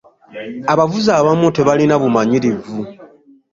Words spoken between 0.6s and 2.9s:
Abavuzi abamu tebalina bumanyirivu.